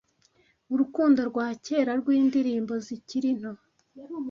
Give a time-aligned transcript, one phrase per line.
[0.73, 3.53] urukundo rwa kera rwindirimbo zikiri nto